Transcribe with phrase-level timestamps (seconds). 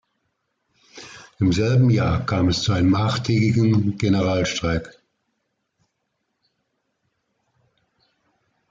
[1.37, 4.97] Im selben Jahr kam es zu einem achttägigen Generalstreik.